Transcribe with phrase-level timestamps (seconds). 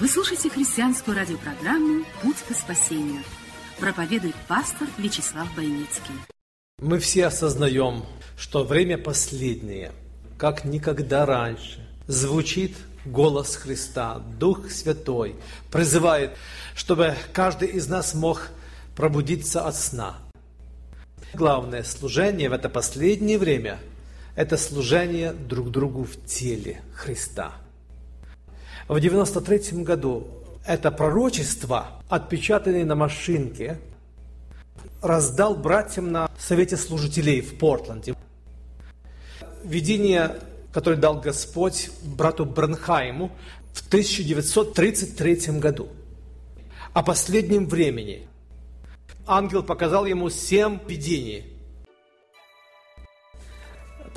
[0.00, 3.20] Вы слушаете христианскую радиопрограмму «Путь к спасению».
[3.80, 6.14] Проповедует пастор Вячеслав Бойницкий.
[6.80, 8.04] Мы все осознаем,
[8.36, 9.90] что время последнее,
[10.36, 15.34] как никогда раньше, звучит голос Христа, Дух Святой,
[15.72, 16.36] призывает,
[16.76, 18.50] чтобы каждый из нас мог
[18.94, 20.18] пробудиться от сна.
[21.34, 23.80] Главное служение в это последнее время–
[24.36, 27.56] это служение друг другу в теле Христа.
[28.88, 30.26] В 93 году
[30.64, 33.78] это пророчество, отпечатанное на машинке,
[35.02, 38.14] раздал братьям на Совете служителей в Портленде.
[39.62, 40.36] Видение,
[40.72, 43.30] которое дал Господь брату Бранхайму
[43.74, 45.90] в 1933 году.
[46.94, 48.26] О последнем времени.
[49.26, 51.44] Ангел показал ему семь видений–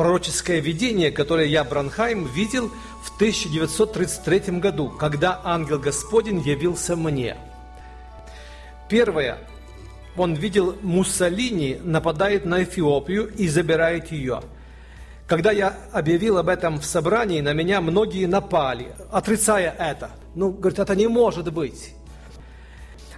[0.01, 2.71] пророческое видение, которое я, Бранхайм, видел
[3.21, 7.37] 1933 году, когда ангел Господень явился мне.
[8.89, 9.37] Первое.
[10.17, 14.41] Он видел Муссолини нападает на Эфиопию и забирает ее.
[15.27, 20.09] Когда я объявил об этом в собрании, на меня многие напали, отрицая это.
[20.33, 21.93] Ну, говорят, это не может быть.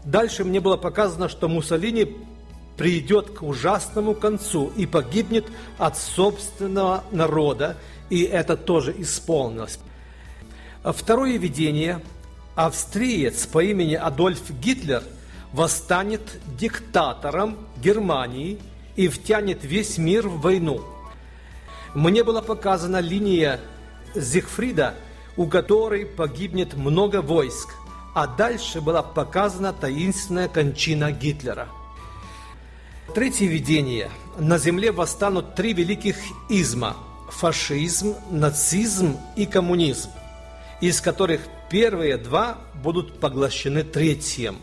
[0.03, 2.17] Дальше мне было показано, что Муссолини
[2.75, 5.45] придет к ужасному концу и погибнет
[5.77, 7.77] от собственного народа,
[8.09, 9.79] и это тоже исполнилось.
[10.83, 12.01] Второе видение.
[12.55, 15.03] Австриец по имени Адольф Гитлер
[15.51, 16.21] восстанет
[16.57, 18.59] диктатором Германии
[18.95, 20.81] и втянет весь мир в войну.
[21.95, 23.59] Мне была показана линия
[24.13, 24.95] Зигфрида,
[25.35, 27.69] у которой погибнет много войск,
[28.13, 31.69] а дальше была показана таинственная кончина Гитлера–
[33.13, 34.09] Третье видение.
[34.39, 36.15] На земле восстанут три великих
[36.49, 36.97] изма–
[37.29, 40.09] фашизм, нацизм и коммунизм,
[40.87, 41.39] из которых
[41.69, 44.57] первые два будут поглощены третьим.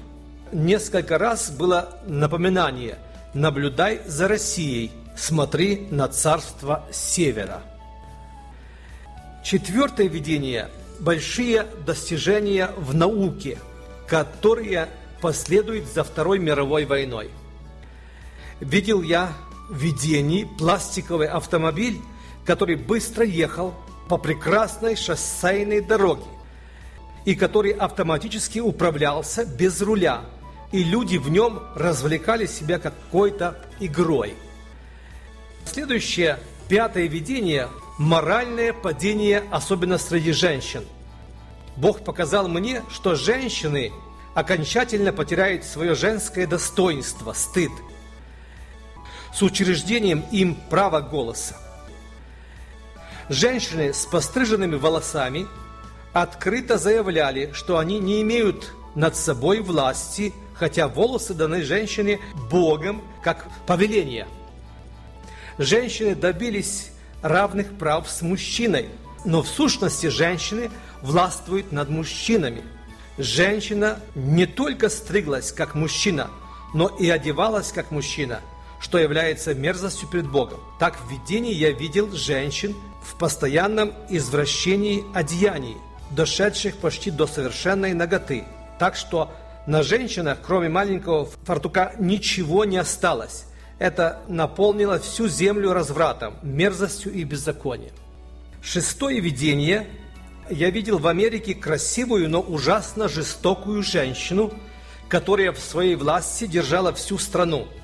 [0.52, 2.98] Несколько раз было напоминание
[3.32, 7.62] «Наблюдай за Россией, смотри на царство севера».
[9.42, 10.68] Четвертое видение–
[11.00, 13.58] большие достижения в науке,
[14.06, 14.88] которые
[15.22, 17.30] последуют за Второй мировой войной–
[18.60, 19.32] видел я
[19.70, 21.98] в видении пластиковый автомобиль,
[22.44, 23.74] который быстро ехал
[24.10, 26.24] по прекрасной шоссейной дороге
[27.24, 30.22] и который автоматически управлялся без руля,
[30.72, 34.34] и люди в нем развлекали себя какой-то игрой.
[35.64, 37.68] Следующее, пятое видение–
[37.98, 40.84] моральное падение, особенно среди женщин.
[41.76, 43.92] Бог показал мне, что женщины
[44.34, 47.70] окончательно потеряют свое женское достоинство, стыд–
[49.32, 51.56] с учреждением им права голоса.
[53.30, 55.46] Женщины с постриженными волосами
[56.12, 62.18] открыто заявляли, что они не имеют над собой власти, хотя волосы даны женщине
[62.50, 64.26] Богом как повеление.
[65.58, 66.90] Женщины добились
[67.22, 68.88] равных прав с мужчиной,
[69.24, 70.68] но в сущности женщины
[71.00, 72.64] властвуют над мужчинами.
[73.16, 76.32] Женщина не только стриглась как мужчина,
[76.74, 78.40] но и одевалась как мужчина–
[78.80, 80.58] что является мерзостью перед Богом.
[80.78, 85.76] Так в видении я видел женщин в постоянном извращении одеяний,
[86.10, 88.44] дошедших почти до совершенной ноготы.
[88.78, 89.30] Так что
[89.66, 93.44] на женщинах, кроме маленького фартука, ничего не осталось.
[93.78, 97.92] Это наполнило всю землю развратом, мерзостью и беззаконием.
[98.62, 99.86] Шестое видение.
[100.48, 104.52] Я видел в Америке красивую, но ужасно жестокую женщину,
[105.08, 107.68] которая в своей власти держала всю страну–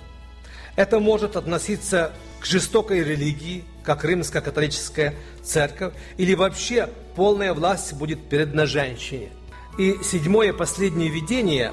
[0.77, 8.29] это может относиться к жестокой религии, как римско католическая церковь, или вообще полная власть будет
[8.29, 9.31] перед на женщине.
[9.79, 11.73] И седьмое последнее видение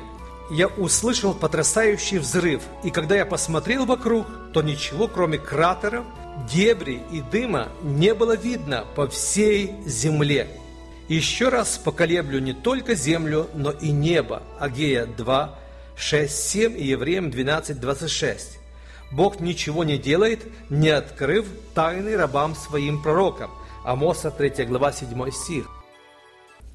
[0.50, 6.06] я услышал потрясающий взрыв, и когда я посмотрел вокруг, то ничего, кроме кратеров,
[6.52, 10.48] дебри и дыма, не было видно по всей земле.
[11.08, 14.42] Еще раз поколеблю не только землю, но и небо.
[14.60, 15.60] Агея 2,
[15.96, 18.60] 6, 7 и Евреям 12, 26.
[19.14, 21.46] Бог ничего не делает, не открыв
[21.76, 23.52] тайны рабам своим пророкам.
[23.86, 25.70] Амоса 3 глава 7 стих.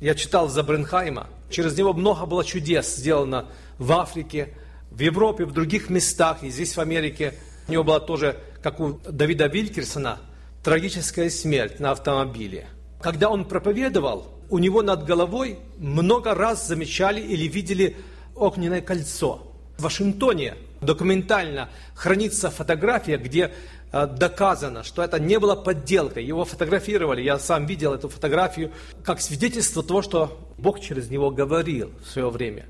[0.01, 3.47] Я читал за Бренхайма, Через него много было чудес сделано
[3.79, 4.55] в Африке,
[4.91, 7.35] в Европе, в других местах, и здесь в Америке.
[7.69, 10.19] У него была тоже, как у Давида Вилькерсона,
[10.63, 12.67] трагическая смерть на автомобиле.
[13.01, 17.97] Когда он проповедовал, у него над головой много раз замечали или видели
[18.35, 19.43] огненное кольцо.
[19.79, 23.53] В Вашингтоне документально хранится фотография, где
[23.93, 26.25] э, доказано, что это не было подделкой.
[26.25, 28.73] Его фотографировали, я сам видел эту фотографию,
[29.05, 32.67] как свидетельство того, что Бог через него говорил в свое время.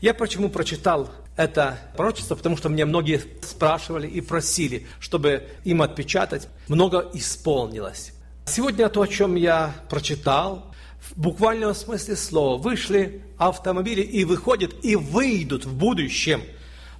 [0.00, 6.48] Я почему прочитал это пророчество, потому что мне многие спрашивали и просили, чтобы им отпечатать.
[6.68, 8.12] Много исполнилось.
[8.46, 14.96] Сегодня то, о чем я прочитал, в буквальном смысле слова, вышли автомобили и выходят, и
[14.96, 16.42] выйдут в будущем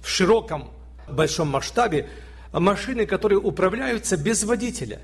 [0.01, 0.69] в широком,
[1.07, 2.09] большом масштабе
[2.51, 4.99] машины, которые управляются без водителя.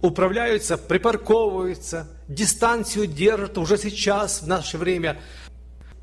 [0.00, 5.20] Управляются, припарковываются, дистанцию держат уже сейчас, в наше время.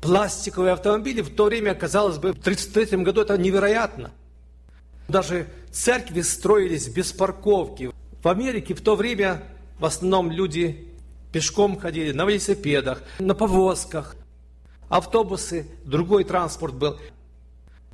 [0.00, 4.12] Пластиковые автомобили в то время, казалось бы, в 1933 году это невероятно.
[5.08, 7.90] Даже церкви строились без парковки.
[8.22, 9.42] В Америке в то время
[9.78, 10.88] в основном люди
[11.32, 14.16] пешком ходили, на велосипедах, на повозках,
[14.88, 16.98] автобусы, другой транспорт был.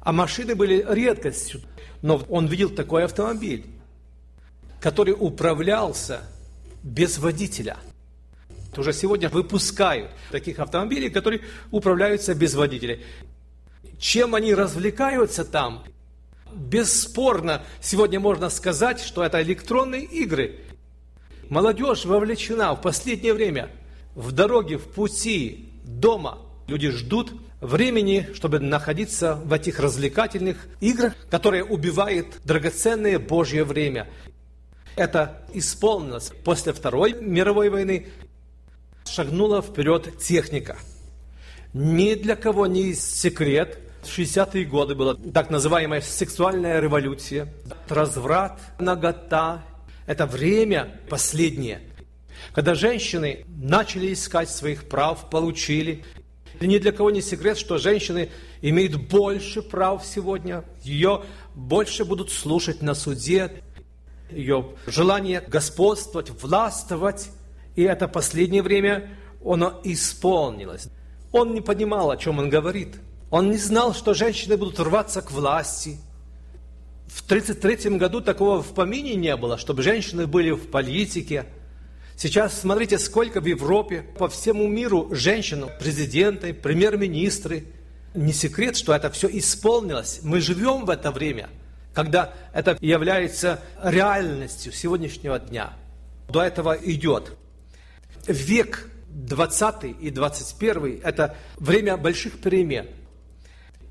[0.05, 1.63] А машины были редкостью.
[2.03, 3.65] Но он видел такой автомобиль,
[4.81, 6.21] который управлялся
[6.83, 7.79] без водителя.
[8.77, 11.41] Уже сегодня выпускают таких автомобилей, которые
[11.71, 12.99] управляются без водителя.
[13.99, 15.85] Чем они развлекаются там?
[16.53, 20.61] Бесспорно, сегодня можно сказать, что это электронные игры.
[21.49, 23.71] Молодежь вовлечена в последнее время
[24.15, 26.39] в дороге, в пути, дома.
[26.67, 27.33] Люди ждут
[27.65, 34.09] времени, чтобы находиться в этих развлекательных играх, которые убивают драгоценное Божье время.
[34.97, 38.09] Это исполнилось после Второй мировой войны.
[39.07, 40.77] Шагнула вперед техника.
[41.73, 47.53] Ни для кого не секрет, в 60-е годы была так называемая сексуальная революция,
[47.89, 49.65] разврат, нагота,
[50.07, 51.81] это время последнее,
[52.53, 56.05] когда женщины начали искать своих прав, получили.
[56.61, 58.31] Ни для кого не секрет, что женщины
[58.63, 60.65] имеют больше прав сегодня.
[60.83, 61.23] Ее
[61.55, 63.63] больше будут слушать на суде.
[64.31, 67.31] Ее желание господствовать, властвовать.
[67.77, 69.11] И это последнее время
[69.45, 70.89] оно исполнилось.
[71.33, 72.97] Он не понимал, о чем он говорит.
[73.31, 75.99] Он не знал, что женщины будут рваться к власти–
[77.15, 81.47] в 1933 году такого в помине не было, чтобы женщины были в политике.
[82.17, 87.67] Сейчас смотрите, сколько в Европе, по всему миру женщин, президенты, премьер-министры.
[88.15, 90.21] Не секрет, что это все исполнилось.
[90.23, 91.49] Мы живем в это время,
[91.93, 95.73] когда это является реальностью сегодняшнего дня.
[96.29, 97.33] До этого идет.
[98.27, 102.87] Век 20 и 21– это время больших перемен–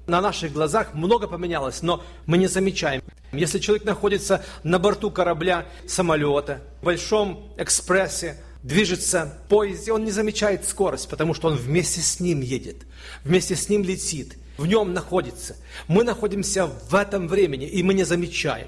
[0.06, 3.02] на наших глазах много поменялось, но мы не замечаем.
[3.34, 10.12] Если человек находится на борту корабля, самолета, в большом экспрессе, движется в поезде, он не
[10.12, 12.78] замечает скорость, потому что он вместе с ним едет,
[13.24, 15.56] вместе с ним летит, в нем находится.
[15.88, 18.68] Мы находимся в этом времени, и мы не замечаем.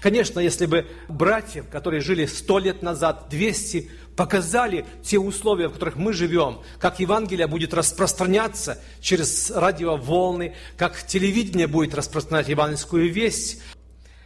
[0.00, 5.96] Конечно, если бы братья, которые жили сто лет назад, 200, показали те условия, в которых
[5.96, 13.62] мы живем, как Евангелие будет распространяться через радиоволны, как телевидение будет распространять евангельскую весть.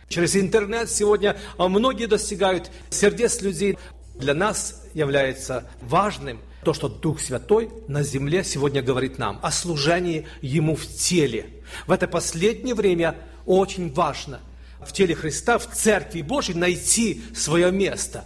[0.08, 3.78] Через интернет сегодня многие достигают сердец людей.
[4.14, 10.26] Для нас является важным то, что Дух Святой на земле сегодня говорит нам о служении
[10.42, 11.46] Ему в теле.
[11.86, 13.16] В это последнее время
[13.46, 14.40] очень важно–
[14.86, 18.24] в теле Христа, в Церкви Божьей найти свое место.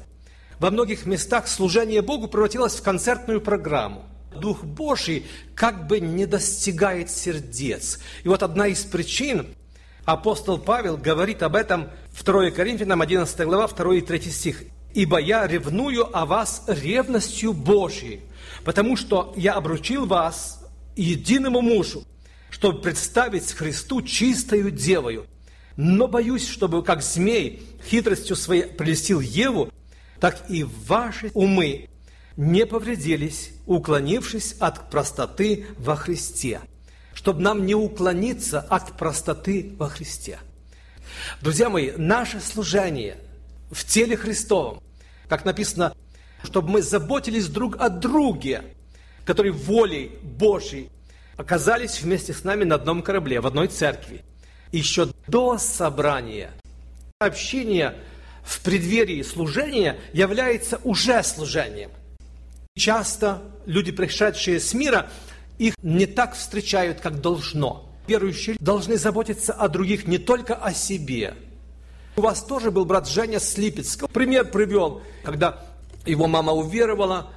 [0.59, 4.05] Во многих местах служение Богу превратилось в концертную программу.
[4.35, 7.99] Дух Божий как бы не достигает сердец.
[8.23, 9.55] И вот одна из причин,
[10.05, 11.91] апостол Павел говорит об этом
[12.23, 14.63] 2 Коринфянам 11 глава 2 и 3 стих.
[14.95, 18.23] «Ибо я ревную о вас ревностью Божией,
[18.65, 20.65] потому что я обручил вас
[20.97, 22.05] единому мужу,
[22.49, 25.27] чтобы представить Христу чистою девою,
[25.77, 29.71] но боюсь, чтобы как змей хитростью своей прелестил Еву,
[30.21, 31.89] так и ваши умы
[32.37, 36.61] не повредились, уклонившись от простоты во Христе.
[37.15, 40.39] Чтобы нам не уклониться от простоты во Христе.
[41.41, 43.19] Друзья мои, наше служение
[43.71, 44.83] в теле Христовом,
[45.29, 45.95] как написано,
[46.43, 48.63] чтобы мы заботились друг о друге,
[49.25, 50.91] которые волей Божьей
[51.37, 54.25] оказались вместе с нами на одном корабле, в одной церкви–
[54.77, 56.51] еще до собрания.
[57.19, 57.95] Общение
[58.45, 61.91] в преддверии служения является уже служением.
[62.77, 65.11] Часто люди, пришедшие с мира,
[65.59, 67.91] их не так встречают, как должно.
[68.07, 71.35] Верующие должны заботиться о других, не только о себе.
[72.17, 74.07] У вас тоже был брат Женя Слипецкий.
[74.09, 75.65] Пример привел, когда
[76.05, 77.31] его мама уверовала,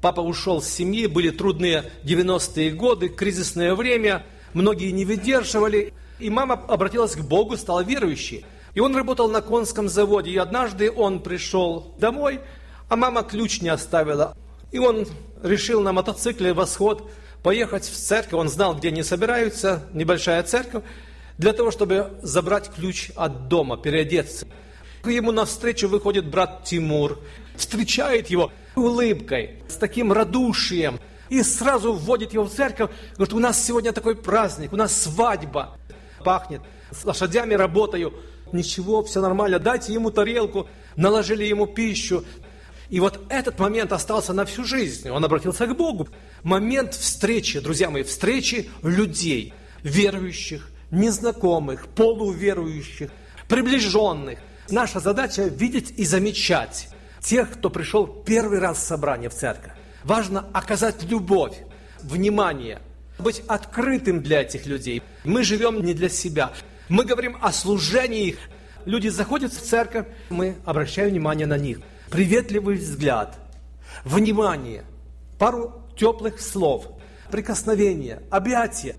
[0.00, 6.54] папа ушел с семьи, были трудные 90-е годы, кризисное время, многие не выдерживали, и мама
[6.68, 8.44] обратилась к Богу, стала верующей.
[8.74, 12.40] И он работал на конском заводе, и однажды он пришел домой,
[12.88, 14.36] а мама ключ не оставила.
[14.70, 15.06] И он
[15.42, 17.10] решил на мотоцикле «Восход»
[17.42, 20.84] поехать в церковь, он знал, где они собираются, небольшая церковь,
[21.38, 24.46] для того, чтобы забрать ключ от дома, переодеться.
[25.04, 27.18] Ему навстречу выходит брат Тимур,
[27.56, 33.64] встречает его улыбкой, с таким радушием, и сразу вводит его в церковь, говорит, у нас
[33.64, 35.76] сегодня такой праздник, у нас свадьба,
[36.22, 38.14] пахнет, с лошадями работаю,
[38.52, 42.24] ничего, все нормально, дайте ему тарелку, наложили ему пищу.
[42.88, 46.08] И вот этот момент остался на всю жизнь, он обратился к Богу.
[46.42, 53.10] Момент встречи, друзья мои, встречи людей, верующих, незнакомых, полуверующих,
[53.48, 54.38] приближенных.
[54.70, 56.88] Наша задача видеть и замечать
[57.20, 59.72] тех, кто пришел первый раз в собрание в церковь.
[60.04, 61.56] Важно оказать любовь,
[62.02, 62.80] внимание,
[63.22, 65.02] быть открытым для этих людей.
[65.24, 66.52] Мы живем не для себя.
[66.88, 68.36] Мы говорим о служении.
[68.84, 71.80] Люди заходят в церковь, мы обращаем внимание на них.
[72.10, 73.38] Приветливый взгляд,
[74.04, 74.84] внимание,
[75.38, 76.86] пару теплых слов,
[77.30, 78.96] прикосновения, объятия.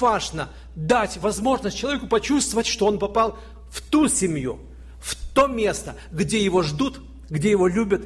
[0.00, 3.38] Важно дать возможность человеку почувствовать, что он попал
[3.70, 4.58] в ту семью,
[5.00, 8.04] в то место, где его ждут, где его любят.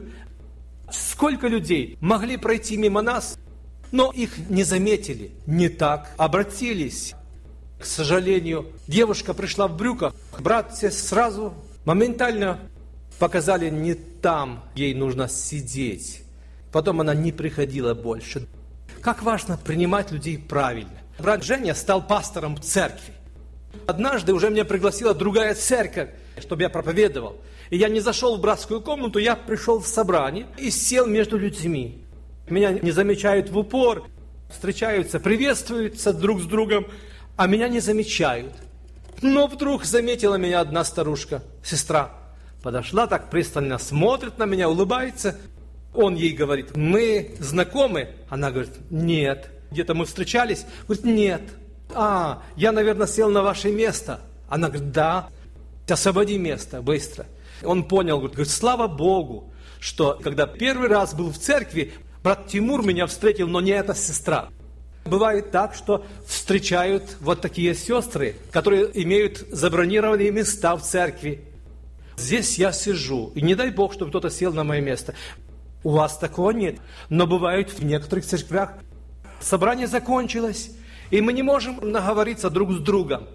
[0.90, 3.38] Сколько людей могли пройти мимо нас,
[3.92, 7.14] но их не заметили, не так обратились.
[7.78, 11.54] К сожалению, девушка пришла в брюках, братья сразу
[11.84, 12.58] моментально
[13.18, 16.22] показали не там, ей нужно сидеть.
[16.72, 18.46] Потом она не приходила больше.
[19.00, 21.00] Как важно принимать людей правильно.
[21.18, 23.14] Брат Женя стал пастором церкви.
[23.86, 27.36] Однажды уже меня пригласила другая церковь, чтобы я проповедовал.
[27.70, 32.04] И я не зашел в братскую комнату, я пришел в собрание и сел между людьми.
[32.50, 34.08] Меня не замечают в упор,
[34.50, 36.86] встречаются, приветствуются друг с другом,
[37.36, 38.52] а меня не замечают.
[39.22, 42.10] Но вдруг заметила меня одна старушка, сестра.
[42.62, 45.38] Подошла так пристально, смотрит на меня, улыбается.
[45.94, 48.10] Он ей говорит, мы знакомы?
[48.28, 49.50] Она говорит, нет.
[49.70, 50.66] Где-то мы встречались?
[50.86, 51.42] Говорит, нет.
[51.94, 54.20] А, я, наверное, сел на ваше место.
[54.48, 55.28] Она говорит, да.
[55.88, 57.26] Освободи место, быстро.
[57.64, 63.06] Он понял, говорит, слава Богу, что когда первый раз был в церкви, брат Тимур меня
[63.06, 64.48] встретил, но не эта сестра.
[65.04, 71.42] Бывает так, что встречают вот такие сестры, которые имеют забронированные места в церкви.
[72.16, 75.14] Здесь я сижу, и не дай Бог, чтобы кто-то сел на мое место.
[75.82, 76.76] У вас такого нет.
[77.08, 78.74] Но бывает в некоторых церквях.
[79.40, 80.70] Собрание закончилось,
[81.10, 83.26] и мы не можем наговориться друг с другом.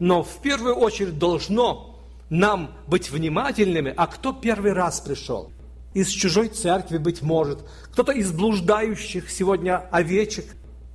[0.00, 5.52] Но в первую очередь должно нам быть внимательными, а кто первый раз пришел?
[5.94, 7.60] Из чужой церкви, быть может.
[7.92, 10.44] Кто-то из блуждающих сегодня овечек.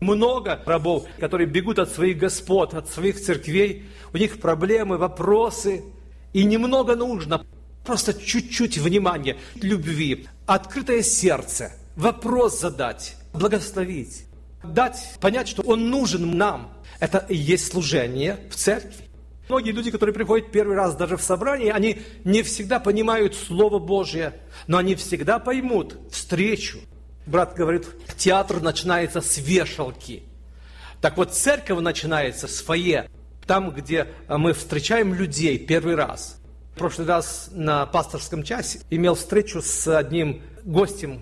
[0.02, 3.90] Много рабов, которые бегут от своих господ, от своих церквей.
[4.14, 5.84] У них проблемы, вопросы.
[6.34, 7.46] И немного нужно.
[7.86, 14.26] Просто чуть-чуть внимания, любви, открытое сердце, вопрос задать, благословить,
[14.64, 16.72] дать понять, что он нужен нам.
[17.00, 19.09] Это и есть служение в церкви.
[19.50, 24.36] Многие люди, которые приходят первый раз даже в собрание, они не всегда понимают Слово Божье,
[24.68, 26.78] но они всегда поймут встречу.
[27.26, 30.22] Брат говорит, театр начинается с вешалки.
[31.02, 33.10] Так вот, церковь начинается с фойе,
[33.48, 36.40] там, где мы встречаем людей первый раз.
[36.76, 41.22] В прошлый раз на пасторском часе имел встречу с одним гостем.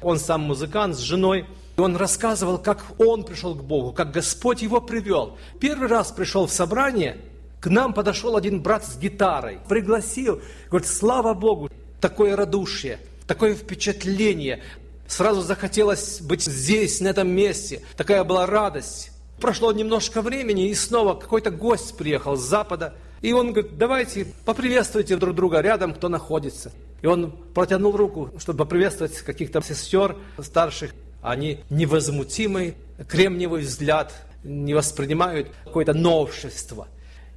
[0.00, 1.46] Он сам музыкант, с женой.
[1.76, 5.36] И он рассказывал, как он пришел к Богу, как Господь его привел.
[5.58, 7.16] Первый раз пришел в собрание–
[7.64, 14.62] к нам подошел один брат с гитарой, пригласил, говорит, слава Богу, такое радушие, такое впечатление.
[15.08, 17.80] Сразу захотелось быть здесь, на этом месте.
[17.96, 19.12] Такая была радость.
[19.40, 22.92] Прошло немножко времени, и снова какой-то гость приехал с запада.
[23.22, 26.70] И он говорит, давайте поприветствуйте друг друга рядом, кто находится.
[27.00, 30.94] И он протянул руку, чтобы поприветствовать каких-то сестер старших.
[31.22, 32.74] Они невозмутимый,
[33.08, 36.88] кремниевый взгляд, не воспринимают какое-то новшество.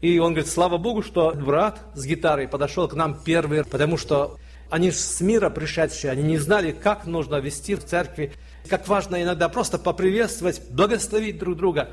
[0.01, 4.37] И он говорит, слава Богу, что брат с гитарой подошел к нам первый, потому что
[4.69, 8.33] они с мира пришедшие, они не знали, как нужно вести в церкви,
[8.69, 11.89] как важно иногда просто поприветствовать, благословить друг друга.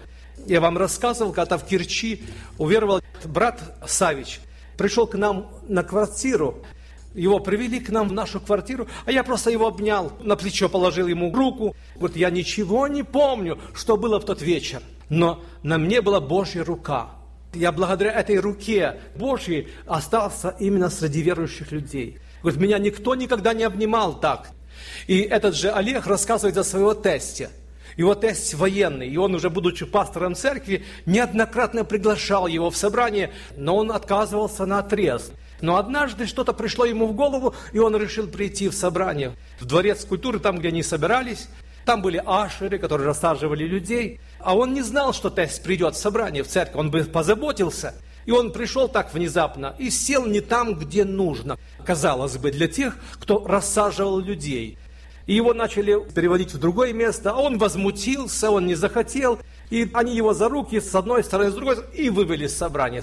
[0.46, 2.24] Я вам рассказывал, когда в Кирчи
[2.58, 4.40] уверовал брат Савич,
[4.76, 6.62] пришел к нам на квартиру,
[7.14, 11.06] Его привели к нам в нашу квартиру, а я просто его обнял, на плечо положил
[11.06, 11.76] ему руку.
[11.94, 16.64] Вот я ничего не помню, что было в тот вечер, но на мне была Божья
[16.64, 17.10] рука.
[17.54, 22.18] Я благодаря этой руке Божьей остался именно среди верующих людей.
[22.42, 24.50] Говорит, меня никто никогда не обнимал так.
[25.06, 27.50] И этот же Олег рассказывает о своего тесте.
[27.96, 33.76] Его тесть военный, и он уже, будучи пастором церкви, неоднократно приглашал его в собрание, но
[33.76, 35.30] он отказывался на отрез.
[35.60, 39.32] Но однажды что-то пришло ему в голову, и он решил прийти в собрание.
[39.60, 41.48] В дворец культуры, там, где они собирались,
[41.84, 44.20] там были ашеры, которые рассаживали людей.
[44.44, 46.76] А он не знал, что тесть придет в собрание, в церковь.
[46.76, 47.94] Он бы позаботился.
[48.26, 51.58] И он пришел так внезапно и сел не там, где нужно.
[51.84, 54.78] Казалось бы, для тех, кто рассаживал людей.
[55.26, 59.38] И его начали переводить в другое место, а он возмутился, он не захотел.
[59.70, 63.02] И они его за руки с одной стороны, с другой, и вывели с собрания.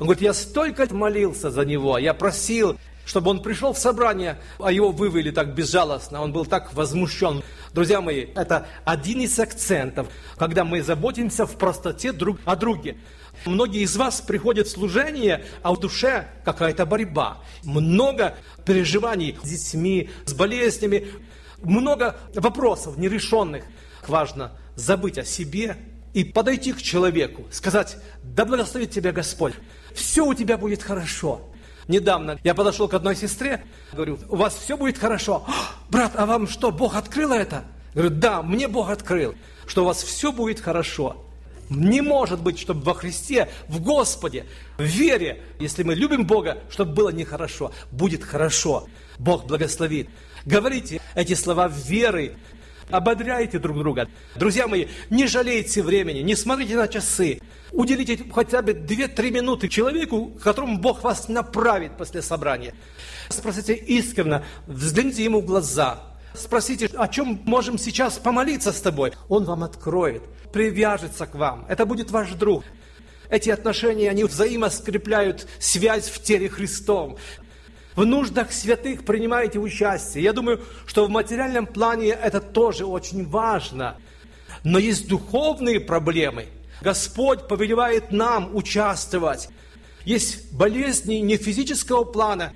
[0.00, 4.72] Он говорит, я столько молился за него, я просил, чтобы он пришел в собрание, а
[4.72, 7.42] его вывели так безжалостно, он был так возмущен.
[7.72, 12.96] Друзья мои, это один из акцентов, когда мы заботимся в простоте друг о друге.
[13.46, 17.38] Многие из вас приходят в служение, а в душе какая-то борьба.
[17.62, 21.06] Много переживаний с детьми, с болезнями,
[21.62, 23.64] много вопросов нерешенных.
[24.08, 25.76] Важно забыть о себе
[26.12, 29.54] и подойти к человеку, сказать, да благословит тебя Господь,
[29.94, 31.49] все у тебя будет хорошо.
[31.90, 35.44] Недавно я подошел к одной сестре, говорю, у вас все будет хорошо.
[35.88, 37.64] Брат, а вам что, Бог открыл это?
[37.94, 39.34] Говорю, да, мне Бог открыл,
[39.66, 41.16] что у вас все будет хорошо.
[41.68, 44.46] Не может быть, чтобы во Христе, в Господе,
[44.78, 48.86] в вере, если мы любим Бога, чтобы было нехорошо, будет хорошо.
[49.18, 50.08] Бог благословит.
[50.44, 52.36] Говорите эти слова веры,
[52.90, 54.08] ободряйте друг друга.
[54.36, 57.40] Друзья мои, не жалейте времени, не смотрите на часы.
[57.72, 62.74] Уделите хотя бы 2-3 минуты человеку, которому Бог вас направит после собрания.
[63.28, 69.12] Спросите искренне, взгляните ему в глаза, Спросите, о чем можем сейчас помолиться с тобой.
[69.28, 70.22] Он вам откроет,
[70.52, 71.66] привяжется к вам.
[71.68, 72.64] Это будет ваш друг.
[73.28, 77.16] Эти отношения, они взаимоскрепляют связь в теле Христом.
[77.96, 80.24] В нуждах святых принимаете участие.
[80.24, 83.96] Я думаю, что в материальном плане это тоже очень важно.
[84.62, 86.46] Но есть духовные проблемы.
[86.82, 89.48] Господь повелевает нам участвовать.
[90.04, 92.52] Есть болезни не физического плана,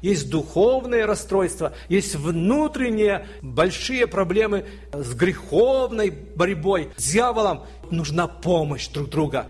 [0.00, 7.62] есть духовные расстройства, есть внутренние большие проблемы с греховной борьбой, с дьяволом.
[7.90, 9.48] Нужна помощь друг друга.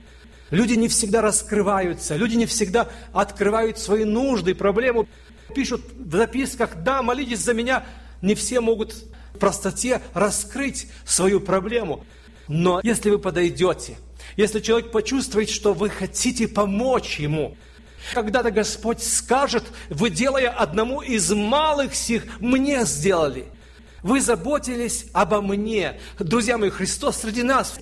[0.50, 5.08] Люди не всегда раскрываются, люди не всегда открывают свои нужды, проблему.
[5.54, 7.84] Пишут в записках, да, молитесь за меня.
[8.22, 8.94] Не все могут
[9.34, 12.04] в простоте раскрыть свою проблему.
[12.48, 13.96] Но если вы подойдете,
[14.36, 17.56] если человек почувствует, что вы хотите помочь ему–
[18.12, 23.46] когда-то Господь скажет, вы, делая одному из малых сих, мне сделали.
[24.02, 25.98] Вы заботились обо мне.
[26.18, 27.78] Друзья мои, Христос среди нас.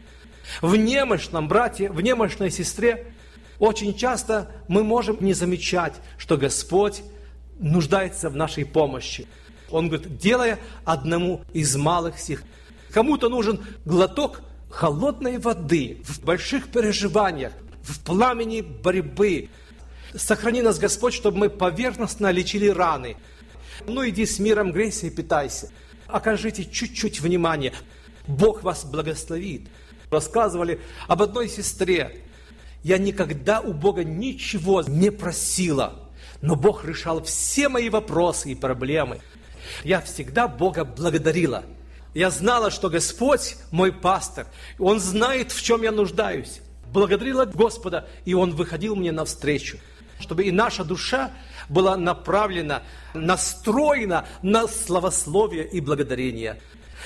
[0.60, 3.12] В немощном брате, в немощной сестре
[3.58, 7.02] очень часто мы можем не замечать, что Господь
[7.58, 9.26] нуждается в нашей помощи.
[9.70, 12.44] Он говорит, делая одному из малых сих.
[12.90, 19.48] Кому-то нужен глоток холодной воды в больших переживаниях, в пламени борьбы,
[20.14, 23.16] Сохрани нас, Господь, чтобы мы поверхностно лечили раны.
[23.86, 25.70] Ну, иди с миром, грейся и питайся.
[26.06, 27.72] Окажите чуть-чуть внимания.
[28.26, 29.68] Бог вас благословит.
[30.10, 32.22] Рассказывали об одной сестре.
[32.82, 36.01] Я никогда у Бога ничего не просила,
[36.42, 39.20] но Бог решал все мои вопросы и проблемы.
[39.84, 41.64] Я всегда Бога благодарила.
[42.12, 44.46] Я знала, что Господь мой пастор,
[44.78, 46.60] Он знает, в чем я нуждаюсь.
[46.92, 49.78] Благодарила Господа, и Он выходил мне навстречу
[50.22, 51.32] чтобы и наша душа
[51.68, 56.60] была направлена, настроена на славословие и благодарение.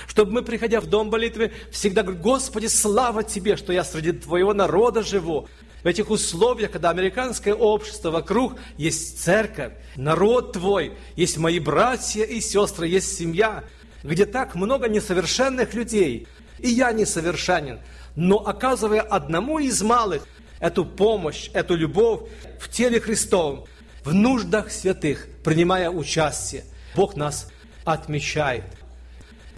[0.07, 4.53] Чтобы мы, приходя в дом молитвы, всегда говорим, Господи, слава Тебе, что я среди Твоего
[4.53, 5.49] народа живу.
[5.87, 12.41] В этих условиях, когда американское общество вокруг, есть церковь, народ Твой, есть мои братья и
[12.41, 13.63] сестры, есть семья,
[14.03, 16.27] где так много несовершенных людей.
[16.59, 17.79] И я несовершенен.
[18.17, 20.27] Но оказывая одному из малых
[20.59, 22.23] эту помощь, эту любовь
[22.59, 23.67] в теле Христовом,
[24.03, 26.65] в нуждах святых, принимая участие.
[26.97, 27.47] Бог нас
[27.85, 28.65] отмечает.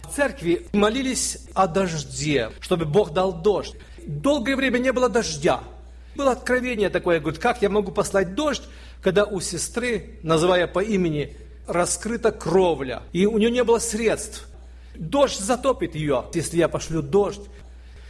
[0.02, 3.76] В церкви молились о дожде, чтобы Бог дал дождь.
[4.06, 5.62] Долгое время не было дождя.
[6.18, 8.64] Было откровение такое, говорит, как я могу послать дождь,
[9.00, 11.36] когда у сестры, называя по имени,
[11.68, 14.48] раскрыта кровля, и у нее не было средств.
[14.96, 17.42] Дождь затопит ее, если я пошлю дождь.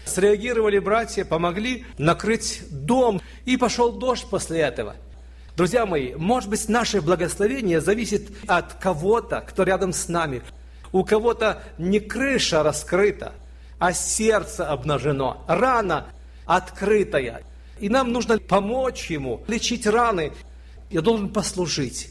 [0.07, 4.97] Среагировали братья, помогли накрыть дом, и пошел дождь после этого.
[5.55, 10.41] Друзья мои, может быть, наше благословение зависит от кого-то, кто рядом с нами.
[10.93, 13.35] У кого-то не крыша раскрыта,
[13.79, 16.07] а сердце обнажено, рана
[16.47, 17.43] открытая.
[17.81, 20.33] И нам нужно помочь ему лечить раны.
[20.91, 22.11] Я должен послужить.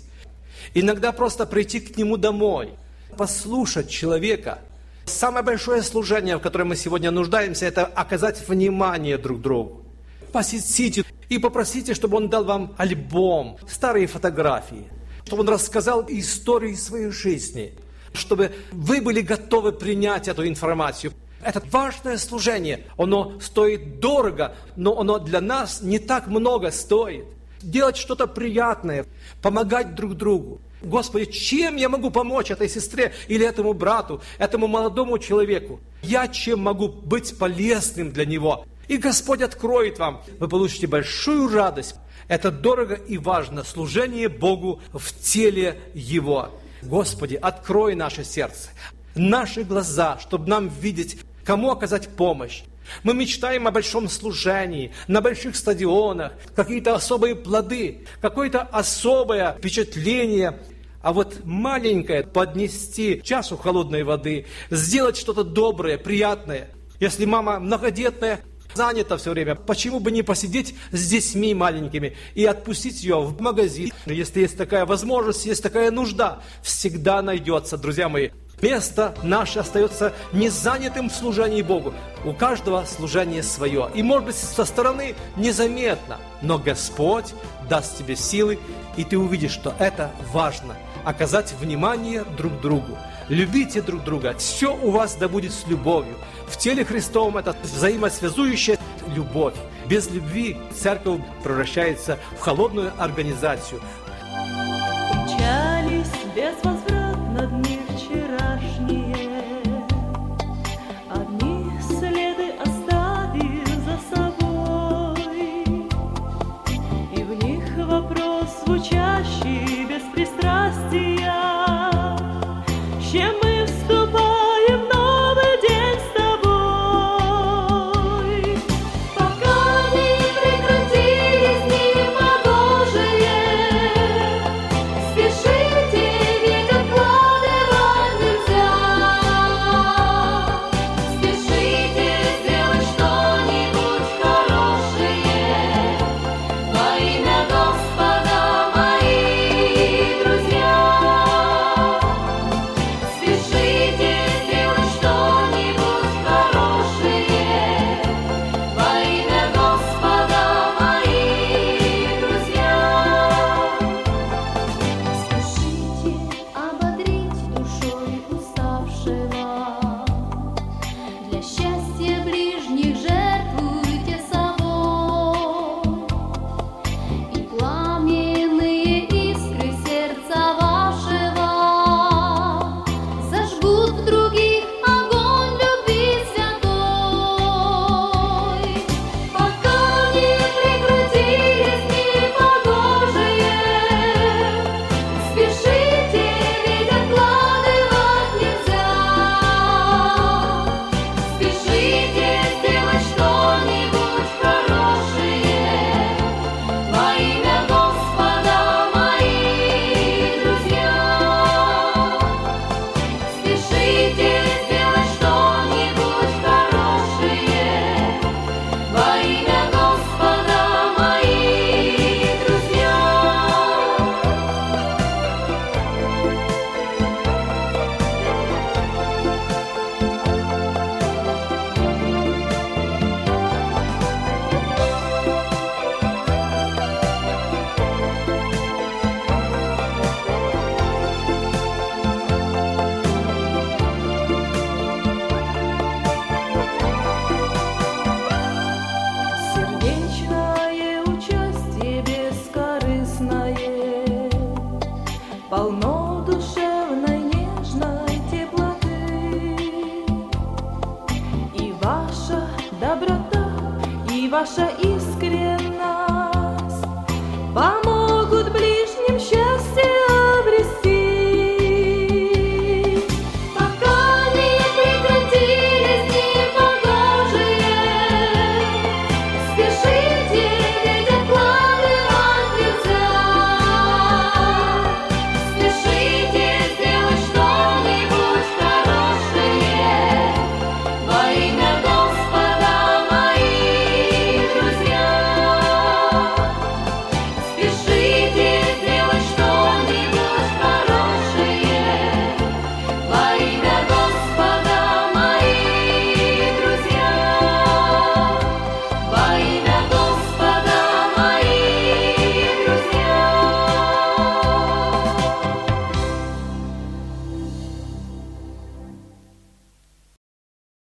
[0.73, 2.71] Иногда просто прийти к нему домой,
[3.17, 4.59] послушать человека.
[5.05, 9.85] Самое большое служение, в котором мы сегодня нуждаемся, это оказать внимание друг другу.
[10.31, 14.85] Посетите и попросите, чтобы он дал вам альбом, старые фотографии,
[15.25, 17.73] чтобы он рассказал истории своей жизни,
[18.13, 21.13] чтобы вы были готовы принять эту информацию.
[21.41, 27.25] Это важное служение, оно стоит дорого, но оно для нас не так много стоит.
[27.61, 29.05] Делать что-то приятное,
[29.41, 30.61] помогать друг другу.
[30.81, 35.79] Господи, чем я могу помочь этой сестре или этому брату, этому молодому человеку?
[36.03, 38.65] Я чем могу быть полезным для него?
[38.87, 40.21] И Господь откроет вам.
[40.39, 41.95] Вы получите большую радость.
[42.27, 46.51] Это дорого и важно, служение Богу в теле Его.
[46.81, 48.69] Господи, открой наше сердце,
[49.15, 52.63] наши глаза, чтобы нам видеть, кому оказать помощь.
[53.03, 60.59] Мы мечтаем о большом служении, на больших стадионах, какие-то особые плоды, какое-то особое впечатление.
[61.01, 66.67] А вот маленькое поднести чашу холодной воды, сделать что-то доброе, приятное.
[66.99, 68.41] Если мама многодетная,
[68.73, 69.55] занята все время.
[69.55, 73.91] Почему бы не посидеть с детьми маленькими и отпустить ее в магазин?
[74.05, 78.31] Если есть такая возможность, есть такая нужда, всегда найдется, друзья мои.
[78.61, 81.93] Место наше остается не занятым в служении Богу.
[82.25, 83.91] У каждого служение свое.
[83.93, 86.17] И может быть со стороны незаметно.
[86.41, 87.35] Но Господь
[87.69, 88.57] даст тебе силы,
[88.95, 90.75] и ты увидишь, что это важно.
[91.05, 92.97] Оказать внимание друг другу.
[93.29, 94.35] Любите друг друга.
[94.39, 96.15] Все у вас да будет с любовью.
[96.47, 98.79] В теле Христовом это взаимосвязующая
[99.15, 99.53] любовь.
[99.85, 103.81] Без любви церковь превращается в холодную организацию.